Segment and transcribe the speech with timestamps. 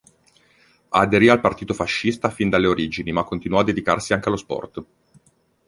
[0.89, 4.83] Aderì al Partito Fascista fin dalle origini ma continuò a dedicarsi anche allo sport.